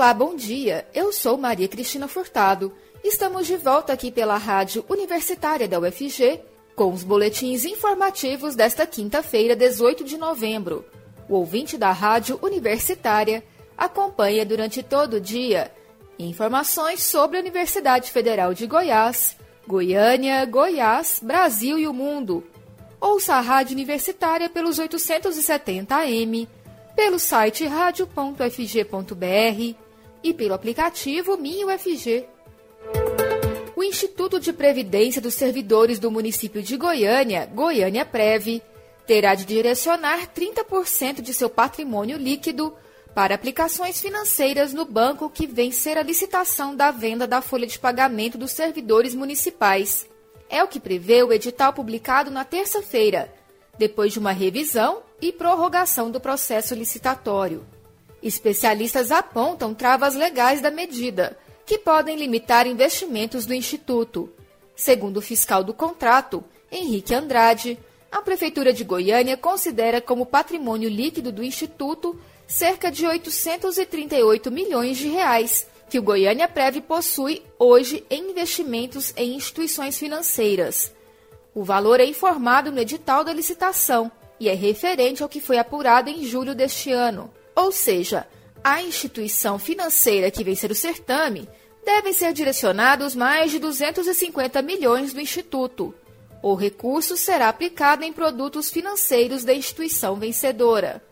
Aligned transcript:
Olá, 0.00 0.14
bom 0.14 0.34
dia. 0.34 0.88
Eu 0.94 1.12
sou 1.12 1.36
Maria 1.36 1.68
Cristina 1.68 2.08
Furtado. 2.08 2.72
Estamos 3.04 3.46
de 3.46 3.58
volta 3.58 3.92
aqui 3.92 4.10
pela 4.10 4.38
Rádio 4.38 4.82
Universitária 4.88 5.68
da 5.68 5.78
UFG 5.78 6.40
com 6.74 6.90
os 6.90 7.04
boletins 7.04 7.66
informativos 7.66 8.54
desta 8.54 8.86
quinta-feira, 8.86 9.54
18 9.54 10.02
de 10.02 10.16
novembro. 10.16 10.86
O 11.28 11.34
ouvinte 11.34 11.76
da 11.76 11.92
Rádio 11.92 12.38
Universitária 12.40 13.44
acompanha 13.76 14.46
durante 14.46 14.82
todo 14.82 15.18
o 15.18 15.20
dia 15.20 15.70
informações 16.18 17.02
sobre 17.02 17.36
a 17.36 17.40
Universidade 17.40 18.10
Federal 18.10 18.54
de 18.54 18.66
Goiás, 18.66 19.36
Goiânia, 19.66 20.46
Goiás, 20.46 21.20
Brasil 21.22 21.78
e 21.78 21.86
o 21.86 21.92
mundo. 21.92 22.42
Ouça 22.98 23.34
a 23.34 23.40
Rádio 23.42 23.74
Universitária 23.74 24.48
pelos 24.48 24.78
870 24.78 25.94
AM, 25.94 26.48
pelo 26.96 27.18
site 27.18 27.66
radio.fg.br 27.66 29.89
e 30.22 30.32
pelo 30.34 30.54
aplicativo 30.54 31.36
MinUFG. 31.36 32.26
O 33.76 33.82
Instituto 33.82 34.38
de 34.38 34.52
Previdência 34.52 35.22
dos 35.22 35.34
Servidores 35.34 35.98
do 35.98 36.10
município 36.10 36.62
de 36.62 36.76
Goiânia, 36.76 37.46
Goiânia 37.46 38.04
Prev, 38.04 38.60
terá 39.06 39.34
de 39.34 39.44
direcionar 39.44 40.32
30% 40.32 41.20
de 41.20 41.32
seu 41.32 41.48
patrimônio 41.48 42.16
líquido 42.16 42.76
para 43.14 43.34
aplicações 43.34 44.00
financeiras 44.00 44.72
no 44.72 44.84
banco 44.84 45.28
que 45.28 45.46
vencer 45.46 45.98
a 45.98 46.02
licitação 46.02 46.76
da 46.76 46.90
venda 46.90 47.26
da 47.26 47.42
folha 47.42 47.66
de 47.66 47.78
pagamento 47.78 48.38
dos 48.38 48.52
servidores 48.52 49.14
municipais. 49.14 50.06
É 50.48 50.62
o 50.62 50.68
que 50.68 50.78
prevê 50.78 51.22
o 51.22 51.32
edital 51.32 51.72
publicado 51.72 52.30
na 52.30 52.44
terça-feira, 52.44 53.32
depois 53.78 54.12
de 54.12 54.18
uma 54.18 54.32
revisão 54.32 55.02
e 55.20 55.32
prorrogação 55.32 56.10
do 56.10 56.20
processo 56.20 56.74
licitatório. 56.74 57.64
Especialistas 58.22 59.10
apontam 59.10 59.72
travas 59.72 60.14
legais 60.14 60.60
da 60.60 60.70
medida, 60.70 61.38
que 61.64 61.78
podem 61.78 62.16
limitar 62.16 62.66
investimentos 62.66 63.46
do 63.46 63.54
Instituto. 63.54 64.30
Segundo 64.76 65.18
o 65.18 65.22
fiscal 65.22 65.64
do 65.64 65.72
contrato, 65.72 66.44
Henrique 66.70 67.14
Andrade, 67.14 67.78
a 68.10 68.20
Prefeitura 68.20 68.72
de 68.72 68.84
Goiânia 68.84 69.36
considera 69.36 70.00
como 70.00 70.26
patrimônio 70.26 70.88
líquido 70.88 71.30
do 71.30 71.44
Instituto 71.44 72.20
cerca 72.46 72.90
de 72.90 73.06
838 73.06 74.50
milhões 74.50 74.98
de 74.98 75.08
reais, 75.08 75.66
que 75.88 75.98
o 75.98 76.02
Goiânia 76.02 76.48
Prev 76.48 76.80
possui 76.80 77.42
hoje 77.58 78.04
em 78.10 78.30
investimentos 78.30 79.14
em 79.16 79.34
instituições 79.34 79.96
financeiras. 79.96 80.92
O 81.54 81.62
valor 81.62 82.00
é 82.00 82.04
informado 82.04 82.70
no 82.70 82.80
edital 82.80 83.22
da 83.22 83.32
licitação 83.32 84.10
e 84.38 84.48
é 84.48 84.54
referente 84.54 85.22
ao 85.22 85.28
que 85.28 85.40
foi 85.40 85.58
apurado 85.58 86.10
em 86.10 86.24
julho 86.24 86.54
deste 86.54 86.90
ano. 86.90 87.30
Ou 87.54 87.72
seja, 87.72 88.26
a 88.62 88.82
instituição 88.82 89.58
financeira 89.58 90.30
que 90.30 90.44
vencer 90.44 90.70
o 90.70 90.74
certame 90.74 91.48
devem 91.84 92.12
ser 92.12 92.32
direcionados 92.32 93.14
mais 93.14 93.50
de 93.50 93.58
250 93.58 94.60
milhões 94.62 95.12
do 95.12 95.20
Instituto. 95.20 95.94
O 96.42 96.54
recurso 96.54 97.16
será 97.16 97.48
aplicado 97.48 98.02
em 98.02 98.12
produtos 98.12 98.70
financeiros 98.70 99.44
da 99.44 99.52
instituição 99.52 100.16
vencedora. 100.16 101.02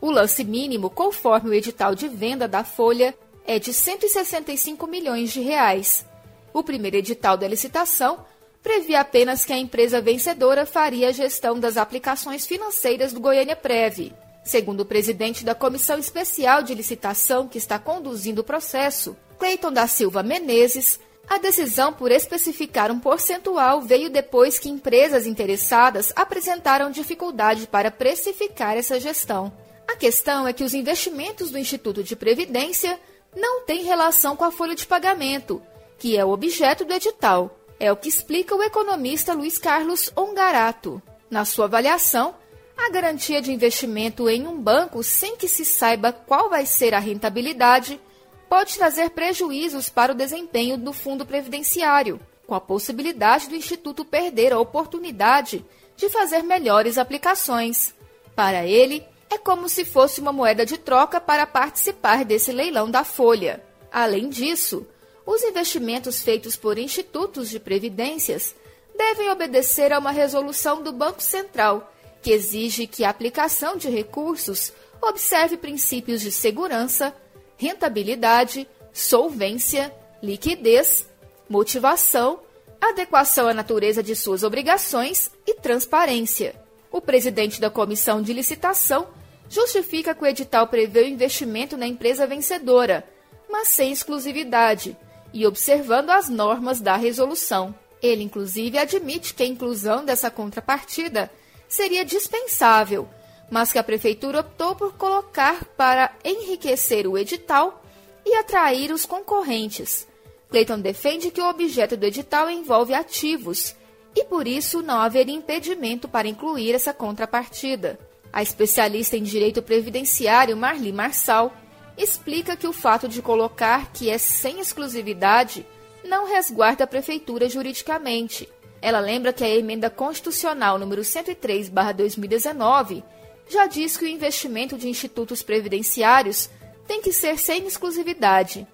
O 0.00 0.10
lance 0.10 0.42
mínimo, 0.44 0.88
conforme 0.88 1.50
o 1.50 1.54
edital 1.54 1.94
de 1.94 2.08
venda 2.08 2.48
da 2.48 2.64
Folha, 2.64 3.14
é 3.46 3.58
de 3.58 3.72
165 3.72 4.86
milhões 4.86 5.30
de 5.30 5.40
reais. 5.40 6.06
O 6.52 6.62
primeiro 6.62 6.96
edital 6.96 7.36
da 7.36 7.46
licitação 7.46 8.24
previa 8.62 9.00
apenas 9.00 9.44
que 9.44 9.52
a 9.52 9.58
empresa 9.58 10.00
vencedora 10.00 10.64
faria 10.64 11.08
a 11.08 11.12
gestão 11.12 11.58
das 11.58 11.76
aplicações 11.76 12.46
financeiras 12.46 13.12
do 13.12 13.20
Goiânia 13.20 13.56
Prev. 13.56 14.12
Segundo 14.44 14.80
o 14.80 14.84
presidente 14.84 15.44
da 15.44 15.54
Comissão 15.54 15.98
Especial 15.98 16.62
de 16.62 16.74
Licitação 16.74 17.46
que 17.46 17.58
está 17.58 17.78
conduzindo 17.78 18.40
o 18.40 18.44
processo, 18.44 19.16
Cleiton 19.38 19.72
da 19.72 19.86
Silva 19.86 20.22
Menezes, 20.22 20.98
a 21.28 21.38
decisão 21.38 21.92
por 21.92 22.10
especificar 22.10 22.90
um 22.90 22.98
percentual 22.98 23.80
veio 23.80 24.10
depois 24.10 24.58
que 24.58 24.68
empresas 24.68 25.26
interessadas 25.26 26.12
apresentaram 26.16 26.90
dificuldade 26.90 27.66
para 27.66 27.90
precificar 27.90 28.76
essa 28.76 28.98
gestão. 28.98 29.52
A 29.86 29.96
questão 29.96 30.46
é 30.46 30.52
que 30.52 30.64
os 30.64 30.74
investimentos 30.74 31.50
do 31.50 31.58
Instituto 31.58 32.02
de 32.02 32.16
Previdência 32.16 32.98
não 33.36 33.62
têm 33.64 33.84
relação 33.84 34.36
com 34.36 34.44
a 34.44 34.50
folha 34.50 34.74
de 34.74 34.86
pagamento, 34.86 35.62
que 35.98 36.16
é 36.16 36.24
o 36.24 36.30
objeto 36.30 36.84
do 36.84 36.92
edital. 36.92 37.58
É 37.78 37.90
o 37.90 37.96
que 37.96 38.08
explica 38.08 38.54
o 38.54 38.62
economista 38.62 39.32
Luiz 39.32 39.58
Carlos 39.58 40.12
Ongarato. 40.14 41.00
Na 41.30 41.44
sua 41.44 41.64
avaliação, 41.64 42.34
a 42.76 42.90
garantia 42.90 43.40
de 43.40 43.52
investimento 43.52 44.28
em 44.28 44.46
um 44.46 44.60
banco 44.60 45.02
sem 45.02 45.36
que 45.36 45.48
se 45.48 45.64
saiba 45.64 46.12
qual 46.12 46.48
vai 46.48 46.66
ser 46.66 46.94
a 46.94 46.98
rentabilidade 46.98 48.00
pode 48.48 48.76
trazer 48.76 49.10
prejuízos 49.10 49.88
para 49.88 50.12
o 50.12 50.14
desempenho 50.14 50.76
do 50.76 50.92
fundo 50.92 51.24
previdenciário, 51.24 52.20
com 52.46 52.54
a 52.54 52.60
possibilidade 52.60 53.48
do 53.48 53.56
Instituto 53.56 54.04
perder 54.04 54.52
a 54.52 54.60
oportunidade 54.60 55.64
de 55.96 56.10
fazer 56.10 56.42
melhores 56.42 56.98
aplicações. 56.98 57.94
Para 58.34 58.66
ele, 58.66 59.04
é 59.30 59.38
como 59.38 59.68
se 59.68 59.84
fosse 59.84 60.20
uma 60.20 60.32
moeda 60.32 60.66
de 60.66 60.76
troca 60.76 61.20
para 61.20 61.46
participar 61.46 62.24
desse 62.24 62.52
leilão 62.52 62.90
da 62.90 63.04
Folha. 63.04 63.62
Além 63.90 64.28
disso, 64.28 64.86
os 65.24 65.42
investimentos 65.42 66.22
feitos 66.22 66.56
por 66.56 66.76
institutos 66.76 67.48
de 67.48 67.58
previdências 67.58 68.54
devem 68.96 69.30
obedecer 69.30 69.92
a 69.92 69.98
uma 69.98 70.10
resolução 70.10 70.82
do 70.82 70.92
Banco 70.92 71.22
Central, 71.22 71.90
que 72.22 72.30
exige 72.30 72.86
que 72.86 73.04
a 73.04 73.10
aplicação 73.10 73.76
de 73.76 73.90
recursos 73.90 74.72
observe 75.00 75.56
princípios 75.56 76.20
de 76.20 76.30
segurança, 76.30 77.12
rentabilidade, 77.56 78.68
solvência, 78.92 79.92
liquidez, 80.22 81.08
motivação, 81.48 82.40
adequação 82.80 83.48
à 83.48 83.54
natureza 83.54 84.02
de 84.02 84.14
suas 84.14 84.42
obrigações 84.44 85.30
e 85.46 85.54
transparência. 85.54 86.54
O 86.90 87.00
presidente 87.00 87.60
da 87.60 87.70
comissão 87.70 88.22
de 88.22 88.32
licitação 88.32 89.08
justifica 89.48 90.14
que 90.14 90.22
o 90.22 90.26
edital 90.26 90.66
prevê 90.68 91.02
o 91.02 91.08
investimento 91.08 91.76
na 91.76 91.86
empresa 91.86 92.26
vencedora, 92.26 93.06
mas 93.50 93.68
sem 93.68 93.92
exclusividade 93.92 94.96
e 95.32 95.46
observando 95.46 96.10
as 96.10 96.28
normas 96.28 96.80
da 96.80 96.96
resolução. 96.96 97.74
Ele, 98.00 98.22
inclusive, 98.22 98.78
admite 98.78 99.34
que 99.34 99.42
a 99.42 99.46
inclusão 99.46 100.04
dessa 100.04 100.30
contrapartida 100.30 101.30
seria 101.72 102.04
dispensável 102.04 103.08
mas 103.52 103.70
que 103.70 103.78
a 103.78 103.84
prefeitura 103.84 104.40
optou 104.40 104.74
por 104.74 104.94
colocar 104.94 105.62
para 105.76 106.10
enriquecer 106.24 107.06
o 107.06 107.18
edital 107.18 107.84
e 108.24 108.34
atrair 108.34 108.90
os 108.90 109.04
concorrentes. 109.04 110.08
Clayton 110.48 110.80
defende 110.80 111.30
que 111.30 111.40
o 111.40 111.46
objeto 111.46 111.94
do 111.94 112.06
edital 112.06 112.48
envolve 112.48 112.94
ativos 112.94 113.76
e 114.16 114.24
por 114.24 114.48
isso 114.48 114.80
não 114.80 115.02
haveria 115.02 115.34
impedimento 115.34 116.08
para 116.08 116.26
incluir 116.26 116.74
essa 116.74 116.94
contrapartida. 116.94 117.98
A 118.32 118.42
especialista 118.42 119.18
em 119.18 119.22
direito 119.22 119.60
previdenciário 119.60 120.56
Marli 120.56 120.90
Marçal 120.90 121.54
explica 121.98 122.56
que 122.56 122.66
o 122.66 122.72
fato 122.72 123.06
de 123.06 123.20
colocar 123.20 123.92
que 123.92 124.08
é 124.08 124.16
sem 124.16 124.60
exclusividade 124.60 125.66
não 126.02 126.26
resguarda 126.26 126.84
a 126.84 126.86
prefeitura 126.86 127.50
juridicamente. 127.50 128.48
Ela 128.82 128.98
lembra 128.98 129.32
que 129.32 129.44
a 129.44 129.48
emenda 129.48 129.88
constitucional 129.88 130.78
número 130.78 131.02
103/2019 131.02 133.04
já 133.48 133.66
diz 133.66 133.96
que 133.96 134.04
o 134.04 134.08
investimento 134.08 134.76
de 134.76 134.88
institutos 134.88 135.42
previdenciários 135.42 136.50
tem 136.86 137.00
que 137.00 137.12
ser 137.12 137.38
sem 137.38 137.64
exclusividade. 137.64 138.66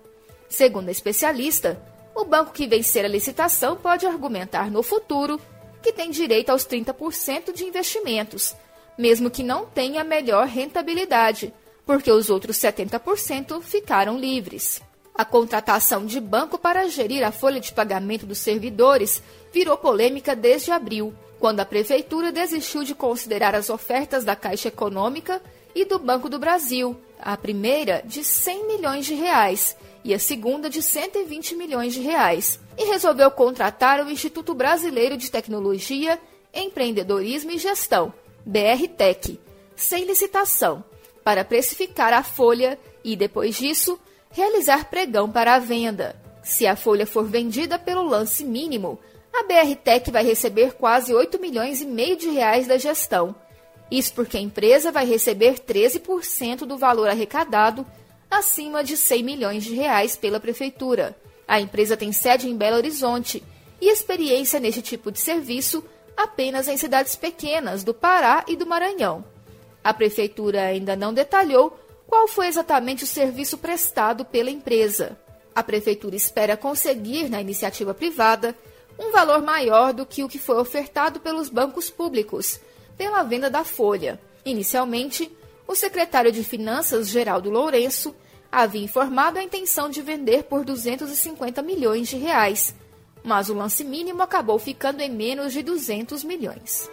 Segundo 0.48 0.88
a 0.88 0.92
especialista, 0.92 1.80
o 2.14 2.24
banco 2.24 2.52
que 2.52 2.66
vencer 2.66 3.04
a 3.04 3.08
licitação 3.08 3.76
pode 3.76 4.06
argumentar 4.06 4.70
no 4.70 4.82
futuro 4.82 5.38
que 5.82 5.92
tem 5.92 6.10
direito 6.10 6.48
aos 6.50 6.64
30% 6.64 7.52
de 7.52 7.64
investimentos, 7.64 8.56
mesmo 8.96 9.30
que 9.30 9.42
não 9.42 9.66
tenha 9.66 10.02
melhor 10.02 10.46
rentabilidade, 10.46 11.52
porque 11.84 12.10
os 12.10 12.30
outros 12.30 12.56
70% 12.56 13.60
ficaram 13.62 14.18
livres. 14.18 14.80
A 15.18 15.24
contratação 15.24 16.06
de 16.06 16.20
banco 16.20 16.56
para 16.56 16.88
gerir 16.88 17.26
a 17.26 17.32
folha 17.32 17.58
de 17.58 17.72
pagamento 17.72 18.24
dos 18.24 18.38
servidores 18.38 19.20
virou 19.52 19.76
polêmica 19.76 20.36
desde 20.36 20.70
abril 20.70 21.12
quando 21.40 21.58
a 21.58 21.64
Prefeitura 21.64 22.30
desistiu 22.30 22.84
de 22.84 22.94
considerar 22.94 23.52
as 23.52 23.68
ofertas 23.68 24.24
da 24.24 24.36
Caixa 24.36 24.68
Econômica 24.68 25.42
e 25.74 25.84
do 25.84 25.98
Banco 25.98 26.28
do 26.28 26.38
Brasil, 26.38 26.96
a 27.20 27.36
primeira 27.36 28.00
de 28.04 28.22
100 28.22 28.68
milhões 28.68 29.06
de 29.06 29.14
reais 29.14 29.76
e 30.04 30.14
a 30.14 30.20
segunda 30.20 30.70
de 30.70 30.80
120 30.80 31.56
milhões 31.56 31.94
de 31.94 32.00
reais, 32.00 32.60
e 32.76 32.84
resolveu 32.84 33.28
contratar 33.32 34.04
o 34.04 34.10
Instituto 34.10 34.54
Brasileiro 34.54 35.16
de 35.16 35.30
Tecnologia, 35.30 36.16
Empreendedorismo 36.54 37.50
e 37.50 37.58
Gestão, 37.58 38.12
BRTEC, 38.46 39.40
sem 39.74 40.04
licitação, 40.04 40.84
para 41.24 41.44
precificar 41.44 42.12
a 42.12 42.22
folha 42.22 42.78
e, 43.04 43.16
depois 43.16 43.56
disso, 43.56 43.98
realizar 44.30 44.90
pregão 44.90 45.30
para 45.30 45.54
a 45.54 45.58
venda. 45.58 46.16
Se 46.42 46.66
a 46.66 46.76
folha 46.76 47.06
for 47.06 47.24
vendida 47.24 47.78
pelo 47.78 48.02
lance 48.02 48.44
mínimo, 48.44 48.98
a 49.32 49.42
BRTEC 49.44 50.10
vai 50.10 50.24
receber 50.24 50.72
quase 50.74 51.14
8 51.14 51.38
milhões 51.40 51.80
e 51.80 51.86
meio 51.86 52.16
de 52.16 52.28
reais 52.28 52.66
da 52.66 52.78
gestão. 52.78 53.34
Isso 53.90 54.12
porque 54.14 54.36
a 54.36 54.40
empresa 54.40 54.92
vai 54.92 55.06
receber 55.06 55.58
13% 55.60 56.60
do 56.60 56.76
valor 56.76 57.08
arrecadado, 57.08 57.86
acima 58.30 58.84
de 58.84 58.96
100 58.96 59.22
milhões 59.22 59.64
de 59.64 59.74
reais 59.74 60.16
pela 60.16 60.40
prefeitura. 60.40 61.16
A 61.46 61.60
empresa 61.60 61.96
tem 61.96 62.12
sede 62.12 62.48
em 62.48 62.56
Belo 62.56 62.76
Horizonte 62.76 63.42
e 63.80 63.90
experiência 63.90 64.60
neste 64.60 64.82
tipo 64.82 65.10
de 65.10 65.18
serviço 65.18 65.82
apenas 66.16 66.68
em 66.68 66.76
cidades 66.76 67.16
pequenas 67.16 67.84
do 67.84 67.94
Pará 67.94 68.44
e 68.48 68.56
do 68.56 68.66
Maranhão. 68.66 69.24
A 69.82 69.94
prefeitura 69.94 70.62
ainda 70.62 70.96
não 70.96 71.14
detalhou 71.14 71.78
qual 72.08 72.26
foi 72.26 72.46
exatamente 72.46 73.04
o 73.04 73.06
serviço 73.06 73.58
prestado 73.58 74.24
pela 74.24 74.50
empresa. 74.50 75.16
A 75.54 75.62
prefeitura 75.62 76.16
espera 76.16 76.56
conseguir, 76.56 77.28
na 77.28 77.40
iniciativa 77.40 77.92
privada, 77.92 78.56
um 78.98 79.12
valor 79.12 79.42
maior 79.42 79.92
do 79.92 80.06
que 80.06 80.24
o 80.24 80.28
que 80.28 80.38
foi 80.38 80.58
ofertado 80.58 81.20
pelos 81.20 81.48
bancos 81.48 81.90
públicos 81.90 82.58
pela 82.96 83.22
venda 83.22 83.48
da 83.48 83.62
folha. 83.62 84.18
Inicialmente, 84.44 85.30
o 85.66 85.74
secretário 85.74 86.32
de 86.32 86.42
Finanças, 86.42 87.08
Geraldo 87.08 87.50
Lourenço, 87.50 88.14
havia 88.50 88.82
informado 88.82 89.38
a 89.38 89.42
intenção 89.42 89.90
de 89.90 90.00
vender 90.00 90.44
por 90.44 90.64
250 90.64 91.62
milhões 91.62 92.08
de 92.08 92.16
reais, 92.16 92.74
mas 93.22 93.50
o 93.50 93.54
lance 93.54 93.84
mínimo 93.84 94.22
acabou 94.22 94.58
ficando 94.58 95.02
em 95.02 95.10
menos 95.10 95.52
de 95.52 95.62
200 95.62 96.24
milhões. 96.24 96.90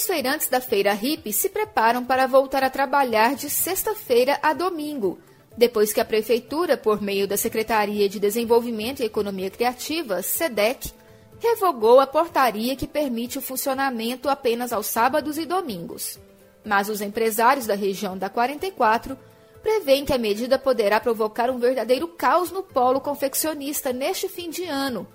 Os 0.00 0.06
feirantes 0.06 0.48
da 0.48 0.62
Feira 0.62 0.94
Hip 0.94 1.30
se 1.30 1.50
preparam 1.50 2.02
para 2.02 2.26
voltar 2.26 2.64
a 2.64 2.70
trabalhar 2.70 3.34
de 3.34 3.50
sexta-feira 3.50 4.38
a 4.42 4.54
domingo, 4.54 5.18
depois 5.58 5.92
que 5.92 6.00
a 6.00 6.04
Prefeitura, 6.06 6.74
por 6.74 7.02
meio 7.02 7.28
da 7.28 7.36
Secretaria 7.36 8.08
de 8.08 8.18
Desenvolvimento 8.18 9.02
e 9.02 9.04
Economia 9.04 9.50
Criativa, 9.50 10.22
SEDEC, 10.22 10.90
revogou 11.38 12.00
a 12.00 12.06
portaria 12.06 12.74
que 12.74 12.86
permite 12.86 13.36
o 13.36 13.42
funcionamento 13.42 14.30
apenas 14.30 14.72
aos 14.72 14.86
sábados 14.86 15.36
e 15.36 15.44
domingos. 15.44 16.18
Mas 16.64 16.88
os 16.88 17.02
empresários 17.02 17.66
da 17.66 17.74
região 17.74 18.16
da 18.16 18.30
44 18.30 19.18
prevêem 19.62 20.06
que 20.06 20.14
a 20.14 20.18
medida 20.18 20.58
poderá 20.58 20.98
provocar 20.98 21.50
um 21.50 21.58
verdadeiro 21.58 22.08
caos 22.08 22.50
no 22.50 22.62
polo 22.62 23.02
confeccionista 23.02 23.92
neste 23.92 24.30
fim 24.30 24.48
de 24.48 24.64
ano, 24.64 25.06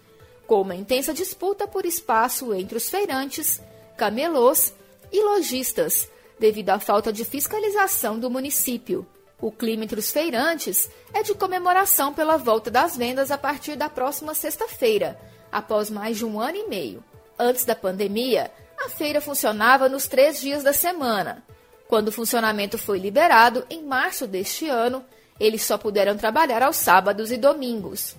com 0.45 0.61
uma 0.61 0.75
intensa 0.75 1.11
disputa 1.11 1.67
por 1.67 1.87
espaço 1.87 2.53
entre 2.53 2.77
os 2.77 2.87
feirantes, 2.87 3.59
camelôs 3.97 4.73
e 5.11 5.23
lojistas, 5.23 6.09
devido 6.39 6.71
à 6.71 6.79
falta 6.79 7.11
de 7.11 7.23
fiscalização 7.23 8.19
do 8.19 8.29
município. 8.29 9.05
O 9.41 9.51
clima 9.51 9.83
entre 9.83 9.99
os 9.99 10.11
feirantes 10.11 10.89
é 11.13 11.21
de 11.21 11.33
comemoração 11.33 12.13
pela 12.13 12.37
volta 12.37 12.71
das 12.71 12.95
vendas 12.97 13.31
a 13.31 13.37
partir 13.37 13.75
da 13.75 13.89
próxima 13.89 14.33
sexta-feira, 14.33 15.19
após 15.51 15.89
mais 15.89 16.17
de 16.17 16.25
um 16.25 16.39
ano 16.39 16.57
e 16.57 16.67
meio. 16.67 17.03
Antes 17.37 17.65
da 17.65 17.75
pandemia, 17.75 18.51
a 18.79 18.89
feira 18.89 19.19
funcionava 19.19 19.89
nos 19.89 20.07
três 20.07 20.39
dias 20.39 20.63
da 20.63 20.73
semana. 20.73 21.43
Quando 21.87 22.07
o 22.07 22.11
funcionamento 22.11 22.77
foi 22.77 22.97
liberado, 22.97 23.65
em 23.69 23.83
março 23.83 24.25
deste 24.25 24.67
ano, 24.67 25.03
eles 25.39 25.61
só 25.63 25.77
puderam 25.77 26.17
trabalhar 26.17 26.63
aos 26.63 26.77
sábados 26.77 27.31
e 27.31 27.37
domingos. 27.37 28.15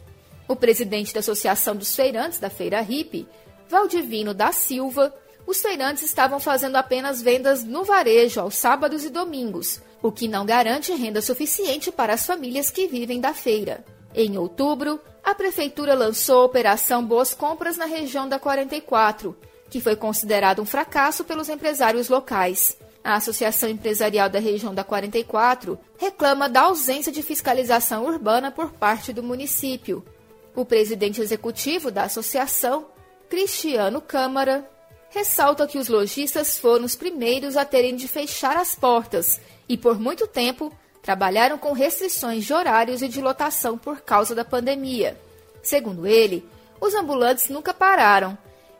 O 0.47 0.55
presidente 0.55 1.13
da 1.13 1.21
Associação 1.21 1.75
dos 1.75 1.97
Feirantes 1.97 2.39
da 2.39 2.49
Feira 2.49 2.81
Hippie, 2.81 3.27
Valdivino 3.69 4.33
da 4.33 4.53
Silva, 4.53 5.13
os 5.47 5.63
feirantes 5.63 6.03
estavam 6.03 6.41
fazendo 6.41 6.77
apenas 6.77 7.23
vendas 7.23 7.63
no 7.63 7.85
varejo 7.85 8.41
aos 8.41 8.57
sábados 8.57 9.05
e 9.05 9.11
domingos, 9.11 9.81
o 10.03 10.11
que 10.11 10.27
não 10.27 10.45
garante 10.45 10.93
renda 10.93 11.23
suficiente 11.23 11.93
para 11.93 12.15
as 12.15 12.27
famílias 12.27 12.71
que 12.71 12.89
vivem 12.89 13.21
da 13.21 13.33
feira. 13.33 13.85
Em 14.15 14.37
outubro, 14.37 15.01
a 15.23 15.35
prefeitura 15.35 15.95
lançou 15.95 16.43
a 16.43 16.45
Operação 16.47 17.05
Boas 17.05 17.33
Compras 17.33 17.77
na 17.77 17.85
região 17.85 18.29
da 18.29 18.39
44, 18.39 19.37
que 19.71 19.81
foi 19.81 19.95
considerado 19.95 20.61
um 20.61 20.67
fracasso 20.67 21.25
pelos 21.25 21.49
empresários 21.49 22.09
locais. 22.09 22.77
A 23.05 23.15
Associação 23.15 23.69
Empresarial 23.69 24.29
da 24.29 24.41
região 24.41 24.75
da 24.75 24.83
44 24.83 25.79
reclama 25.97 26.49
da 26.49 26.63
ausência 26.63 27.13
de 27.13 27.23
fiscalização 27.23 28.05
urbana 28.05 28.51
por 28.51 28.73
parte 28.73 29.13
do 29.13 29.23
município. 29.23 30.05
O 30.57 30.65
presidente 30.65 31.21
executivo 31.21 31.91
da 31.91 32.05
associação, 32.05 32.87
Cristiano 33.29 34.01
Câmara, 34.01 34.69
ressalta 35.11 35.67
que 35.67 35.79
os 35.79 35.89
lojistas 35.89 36.59
foram 36.59 36.85
os 36.85 36.95
primeiros 36.95 37.57
a 37.57 37.65
terem 37.65 37.97
de 37.97 38.09
fechar 38.09 38.57
as 38.57 38.75
portas 38.75 39.41
e, 39.69 39.77
por 39.77 39.99
muito 39.99 40.27
tempo, 40.27 40.73
trabalharam 41.03 41.59
com 41.59 41.73
restrições 41.73 42.45
de 42.45 42.53
horários 42.53 43.03
e 43.03 43.09
de 43.09 43.21
lotação 43.21 43.79
por 43.79 44.01
causa 44.01 44.35
da 44.35 44.45
pandemia. 44.45 45.19
Segundo 45.63 46.07
ele, 46.07 46.49
os 46.81 46.95
ambulantes 46.95 47.49
nunca 47.49 47.73
pararam 47.73 48.37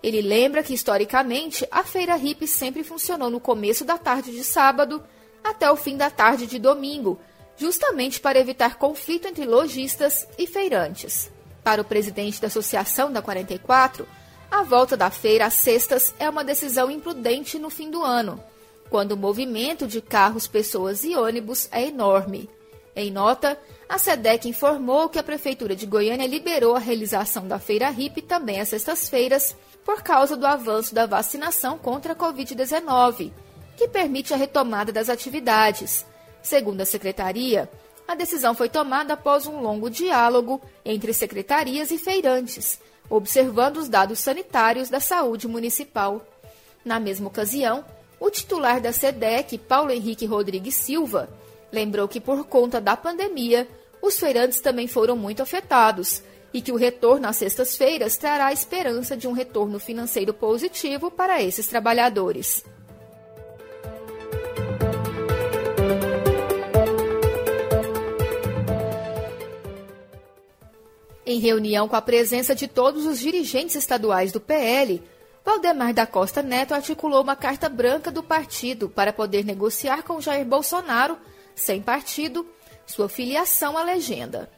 ele 0.07 0.23
lembra 0.23 0.63
que, 0.63 0.73
historicamente, 0.73 1.67
a 1.69 1.83
feira 1.83 2.15
hippie 2.15 2.47
sempre 2.47 2.85
funcionou 2.85 3.29
no 3.29 3.41
começo 3.41 3.85
da 3.85 3.99
tarde 3.99 4.31
de 4.31 4.45
sábado 4.45 5.03
até 5.43 5.69
o 5.69 5.75
fim 5.75 5.97
da 5.97 6.09
tarde 6.09 6.47
de 6.47 6.61
domingo, 6.61 7.19
justamente 7.57 8.21
para 8.21 8.39
evitar 8.39 8.77
conflito 8.77 9.27
entre 9.27 9.45
lojistas 9.45 10.25
e 10.39 10.47
feirantes. 10.47 11.29
Para 11.65 11.83
o 11.83 11.85
presidente 11.85 12.41
da 12.41 12.47
Associação 12.47 13.11
da 13.11 13.21
44, 13.21 14.07
a 14.51 14.63
volta 14.63 14.97
da 14.97 15.11
feira 15.11 15.47
às 15.47 15.55
sextas 15.55 16.15
é 16.19 16.29
uma 16.29 16.45
decisão 16.45 16.91
imprudente 16.91 17.59
no 17.59 17.71
fim 17.71 17.91
do 17.91 18.03
ano, 18.03 18.43
quando 18.89 19.13
o 19.13 19.17
movimento 19.17 19.87
de 19.87 20.01
carros, 20.01 20.47
pessoas 20.47 21.05
e 21.05 21.17
ônibus 21.17 21.69
é 21.73 21.87
enorme. 21.87 22.49
Em 22.95 23.11
nota, 23.11 23.59
a 23.89 23.99
SEDEC 23.99 24.49
informou 24.49 25.09
que 25.09 25.19
a 25.19 25.23
Prefeitura 25.23 25.77
de 25.77 25.85
Goiânia 25.85 26.27
liberou 26.27 26.75
a 26.75 26.79
realização 26.79 27.47
da 27.47 27.59
Feira 27.59 27.91
HIP 27.91 28.23
também 28.23 28.61
às 28.61 28.69
sextas-feiras 28.69 29.55
por 29.85 30.03
causa 30.03 30.37
do 30.37 30.47
avanço 30.47 30.95
da 30.95 31.07
vacinação 31.07 31.77
contra 31.77 32.15
a 32.15 32.17
Covid-19, 32.17 33.33
que 33.77 33.87
permite 33.87 34.33
a 34.33 34.37
retomada 34.37 34.91
das 34.91 35.09
atividades. 35.09 36.07
Segundo 36.43 36.81
a 36.81 36.87
secretaria, 36.87 37.71
a 38.09 38.15
decisão 38.15 38.55
foi 38.55 38.69
tomada 38.69 39.15
após 39.15 39.47
um 39.47 39.61
longo 39.61 39.91
diálogo 39.91 40.61
entre 40.85 41.13
secretarias 41.13 41.91
e 41.91 41.99
feirantes, 41.99 42.81
observando 43.09 43.77
os 43.79 43.89
dados 43.89 44.19
sanitários 44.19 44.89
da 44.89 45.01
saúde 45.01 45.47
municipal. 45.49 46.25
Na 46.85 47.01
mesma 47.01 47.29
ocasião, 47.29 47.85
o 48.19 48.31
titular 48.31 48.81
da 48.81 48.93
SEDEC, 48.93 49.59
Paulo 49.59 49.91
Henrique 49.91 50.27
Rodrigues 50.27 50.75
Silva, 50.75 51.29
lembrou 51.73 52.09
que 52.09 52.21
por 52.21 52.45
conta 52.45 52.81
da 52.81 52.97
pandemia, 52.97 53.69
os 54.01 54.19
feirantes 54.19 54.61
também 54.61 54.87
foram 54.87 55.17
muito 55.17 55.43
afetados 55.43 56.23
e 56.53 56.63
que 56.63 56.73
o 56.73 56.77
retorno 56.77 57.29
às 57.29 57.37
sextas-feiras 57.37 58.17
trará 58.17 58.47
a 58.47 58.53
esperança 58.53 59.17
de 59.17 59.29
um 59.29 59.33
retorno 59.33 59.79
financeiro 59.79 60.33
positivo 60.33 61.11
para 61.11 61.43
esses 61.43 61.67
trabalhadores. 61.67 62.65
Em 71.29 71.41
reunião 71.41 71.89
com 71.89 71.97
a 71.97 72.01
presença 72.01 72.55
de 72.55 72.69
todos 72.69 73.05
os 73.05 73.19
dirigentes 73.19 73.75
estaduais 73.75 74.31
do 74.31 74.41
PL, 74.41 75.03
Valdemar 75.45 75.93
da 75.93 76.07
Costa 76.07 76.41
Neto 76.41 76.73
articulou 76.73 77.21
uma 77.21 77.35
carta 77.35 77.69
branca 77.69 78.13
do 78.13 78.23
partido 78.23 78.89
para 78.89 79.13
poder 79.13 79.45
negociar 79.45 80.05
com 80.05 80.21
Jair 80.21 80.47
Bolsonaro, 80.47 81.19
sem 81.53 81.83
partido, 81.83 82.47
sua 82.87 83.09
filiação 83.09 83.77
à 83.77 83.83
legenda. 83.83 84.49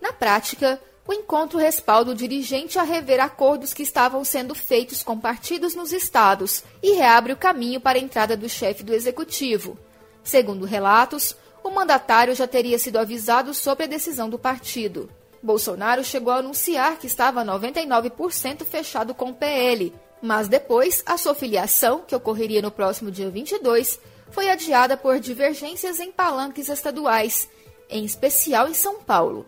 Na 0.00 0.12
prática, 0.12 0.80
o 1.08 1.12
encontro 1.12 1.58
respalda 1.58 2.12
o 2.12 2.14
dirigente 2.14 2.78
a 2.78 2.84
rever 2.84 3.18
acordos 3.18 3.74
que 3.74 3.82
estavam 3.82 4.24
sendo 4.24 4.54
feitos 4.54 5.02
com 5.02 5.18
partidos 5.18 5.74
nos 5.74 5.92
estados 5.92 6.62
e 6.80 6.92
reabre 6.92 7.32
o 7.32 7.36
caminho 7.36 7.80
para 7.80 7.98
a 7.98 8.02
entrada 8.02 8.36
do 8.36 8.48
chefe 8.48 8.84
do 8.84 8.94
executivo. 8.94 9.76
Segundo 10.22 10.66
relatos, 10.66 11.34
o 11.64 11.70
mandatário 11.70 12.32
já 12.32 12.46
teria 12.46 12.78
sido 12.78 12.98
avisado 12.98 13.52
sobre 13.52 13.86
a 13.86 13.88
decisão 13.88 14.30
do 14.30 14.38
partido. 14.38 15.10
Bolsonaro 15.42 16.04
chegou 16.04 16.32
a 16.32 16.36
anunciar 16.36 16.98
que 16.98 17.06
estava 17.06 17.44
99% 17.44 18.64
fechado 18.64 19.12
com 19.12 19.30
o 19.30 19.34
PL, 19.34 19.92
mas 20.22 20.46
depois 20.46 21.02
a 21.04 21.16
sua 21.16 21.34
filiação, 21.34 22.02
que 22.06 22.14
ocorreria 22.14 22.62
no 22.62 22.70
próximo 22.70 23.10
dia 23.10 23.28
22, 23.28 23.98
foi 24.30 24.48
adiada 24.48 24.96
por 24.96 25.18
divergências 25.18 25.98
em 25.98 26.12
palanques 26.12 26.68
estaduais, 26.68 27.48
em 27.90 28.04
especial 28.04 28.68
em 28.68 28.74
São 28.74 29.00
Paulo. 29.00 29.44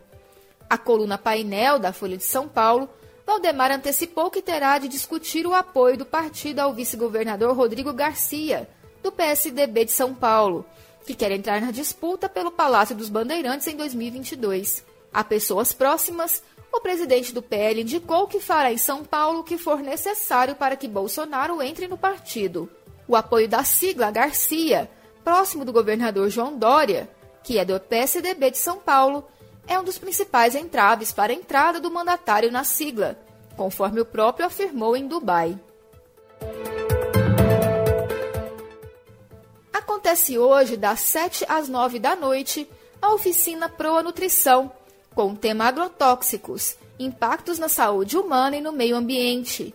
A 0.69 0.77
coluna 0.77 1.17
painel 1.17 1.79
da 1.79 1.93
Folha 1.93 2.17
de 2.17 2.23
São 2.23 2.47
Paulo, 2.47 2.89
Valdemar 3.25 3.71
antecipou 3.71 4.29
que 4.29 4.41
terá 4.41 4.77
de 4.77 4.89
discutir 4.89 5.47
o 5.47 5.53
apoio 5.53 5.97
do 5.97 6.05
partido 6.05 6.59
ao 6.59 6.73
vice-governador 6.73 7.55
Rodrigo 7.55 7.93
Garcia, 7.93 8.69
do 9.01 9.11
PSDB 9.11 9.85
de 9.85 9.91
São 9.91 10.13
Paulo, 10.13 10.65
que 11.05 11.15
quer 11.15 11.31
entrar 11.31 11.61
na 11.61 11.71
disputa 11.71 12.27
pelo 12.27 12.51
Palácio 12.51 12.95
dos 12.95 13.09
Bandeirantes 13.09 13.67
em 13.67 13.77
2022. 13.77 14.83
A 15.15 15.23
pessoas 15.23 15.71
próximas, 15.71 16.43
o 16.73 16.81
presidente 16.81 17.33
do 17.33 17.41
PL 17.41 17.83
indicou 17.83 18.27
que 18.27 18.37
fará 18.37 18.73
em 18.73 18.77
São 18.77 19.01
Paulo 19.01 19.39
o 19.39 19.43
que 19.45 19.57
for 19.57 19.79
necessário 19.79 20.57
para 20.57 20.75
que 20.75 20.89
Bolsonaro 20.89 21.61
entre 21.61 21.87
no 21.87 21.97
partido. 21.97 22.69
O 23.07 23.15
apoio 23.15 23.47
da 23.47 23.63
sigla 23.63 24.11
Garcia, 24.11 24.91
próximo 25.23 25.63
do 25.63 25.71
governador 25.71 26.29
João 26.29 26.57
Dória, 26.57 27.09
que 27.45 27.57
é 27.57 27.63
do 27.63 27.79
PSDB 27.79 28.51
de 28.51 28.57
São 28.57 28.77
Paulo, 28.77 29.25
é 29.65 29.79
um 29.79 29.85
dos 29.85 29.97
principais 29.97 30.53
entraves 30.53 31.13
para 31.13 31.31
a 31.31 31.35
entrada 31.35 31.79
do 31.79 31.89
mandatário 31.89 32.51
na 32.51 32.65
sigla, 32.65 33.17
conforme 33.55 34.01
o 34.01 34.05
próprio 34.05 34.45
afirmou 34.45 34.97
em 34.97 35.07
Dubai. 35.07 35.57
Acontece 39.71 40.37
hoje, 40.37 40.75
das 40.75 40.99
7 40.99 41.45
às 41.47 41.69
9 41.69 41.99
da 41.99 42.17
noite, 42.17 42.69
a 43.01 43.13
oficina 43.13 43.69
Proa 43.69 44.03
Nutrição, 44.03 44.69
com 45.15 45.31
o 45.31 45.35
tema 45.35 45.65
agrotóxicos, 45.65 46.75
impactos 46.99 47.57
na 47.57 47.69
saúde 47.69 48.17
humana 48.17 48.57
e 48.57 48.61
no 48.61 48.71
meio 48.71 48.95
ambiente. 48.95 49.73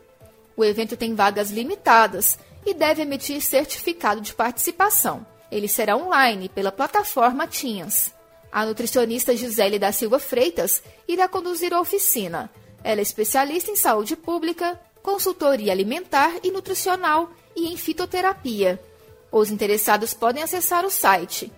O 0.57 0.65
evento 0.65 0.97
tem 0.97 1.15
vagas 1.15 1.51
limitadas 1.51 2.39
e 2.65 2.75
deve 2.75 3.03
emitir 3.03 3.41
certificado 3.41 4.21
de 4.21 4.35
participação. 4.35 5.27
Ele 5.51 5.67
será 5.67 5.97
online 5.97 6.49
pela 6.49 6.71
plataforma 6.71 7.47
Tinhas. 7.47 8.15
A 8.53 8.67
nutricionista 8.67 9.35
Gisele 9.35 9.79
da 9.79 9.91
Silva 9.91 10.19
Freitas 10.19 10.83
irá 11.09 11.27
conduzir 11.27 11.73
a 11.73 11.81
oficina. 11.81 12.51
Ela 12.85 13.01
é 13.01 13.03
especialista 13.03 13.71
em 13.71 13.77
saúde 13.77 14.15
pública, 14.15 14.79
consultoria 15.03 15.73
alimentar 15.73 16.33
e 16.45 16.51
nutricional 16.51 17.31
e 17.57 17.73
em 17.73 17.77
fitoterapia. 17.77 18.81
Os 19.33 19.51
interessados 19.51 20.13
podem 20.13 20.43
acessar 20.43 20.85
o 20.85 20.91
site 20.91 21.51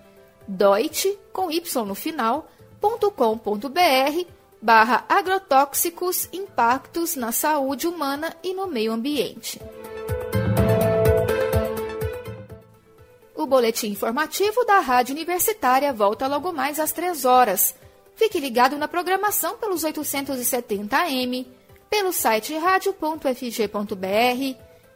doit, 0.47 1.17
com 1.31 1.49
y 1.51 1.61
no 1.85 1.95
final, 1.95 2.47
.com.br 2.83 4.27
barra 4.61 5.05
agrotóxicos 5.07 6.27
impactos 6.33 7.15
na 7.15 7.31
saúde 7.31 7.87
humana 7.87 8.35
e 8.43 8.53
no 8.53 8.67
meio 8.67 8.91
ambiente. 8.91 9.61
O 13.35 13.45
boletim 13.45 13.87
informativo 13.87 14.65
da 14.65 14.79
Rádio 14.79 15.13
Universitária 15.13 15.93
volta 15.93 16.27
logo 16.27 16.51
mais 16.51 16.79
às 16.79 16.91
3 16.91 17.25
horas. 17.25 17.75
Fique 18.15 18.39
ligado 18.39 18.77
na 18.77 18.87
programação 18.87 19.57
pelos 19.57 19.83
870 19.83 20.97
AM, 20.97 21.47
pelo 21.89 22.13
site 22.13 22.53
radio.fg.br 22.55 24.03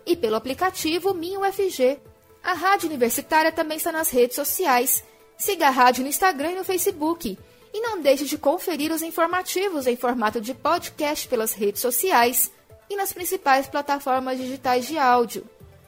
e 0.06 0.16
pelo 0.16 0.36
aplicativo 0.36 1.14
Minho 1.14 1.42
FG. 1.52 2.00
A 2.44 2.54
Rádio 2.54 2.88
Universitária 2.88 3.52
também 3.52 3.78
está 3.78 3.92
nas 3.92 4.10
redes 4.10 4.36
sociais. 4.36 5.04
Siga 5.38 5.68
a 5.68 5.72
rádio 5.72 6.04
no 6.04 6.10
Instagram 6.10 6.52
e 6.52 6.56
no 6.56 6.64
Facebook. 6.64 7.38
E 7.78 7.80
não 7.80 8.02
deixe 8.02 8.26
de 8.26 8.40
conferir 8.40 8.92
os 8.92 9.04
informativos 9.04 9.86
em 9.86 9.96
formato 9.96 10.42
de 10.42 10.52
podcast 10.52 11.28
pelas 11.28 11.54
redes 11.54 11.80
sociais 11.80 12.52
e 12.90 12.96
nas 12.96 13.14
principais 13.14 13.68
plataformas 13.68 14.40
digitais 14.40 14.88
de 14.88 14.98
áudio. 14.98 15.46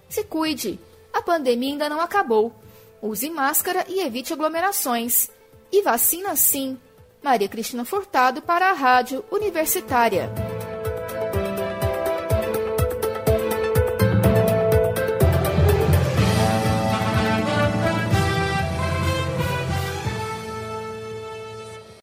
Se 0.07 0.23
cuide! 0.23 0.79
A 1.11 1.19
pandemia 1.19 1.71
ainda 1.71 1.89
não 1.89 1.99
acabou. 1.99 2.53
Use 3.01 3.27
máscara 3.31 3.85
e 3.87 4.01
evite 4.01 4.31
aglomerações. 4.31 5.31
E 5.71 5.81
vacina 5.81 6.35
sim. 6.35 6.77
Maria 7.23 7.49
Cristina 7.49 7.83
Furtado 7.83 8.39
para 8.39 8.69
a 8.69 8.73
Rádio 8.73 9.25
Universitária. 9.31 10.29